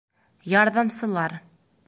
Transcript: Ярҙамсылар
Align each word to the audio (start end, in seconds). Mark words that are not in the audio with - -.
Ярҙамсылар 0.53 1.39